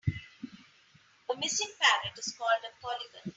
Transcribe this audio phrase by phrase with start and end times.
[1.29, 3.29] A missing parrot is called a polygon.